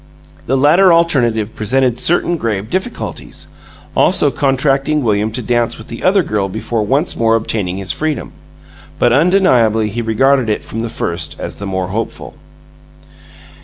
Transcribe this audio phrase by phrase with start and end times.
[0.47, 3.49] The latter alternative presented certain grave difficulties,
[3.95, 8.31] also contracting William to dance with the other girl before once more obtaining his freedom,
[8.97, 12.33] but undeniably he regarded it from the first as the more hopeful.